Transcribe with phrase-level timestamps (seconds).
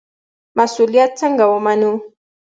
[0.57, 1.91] مسوولیت څنګه ومنو؟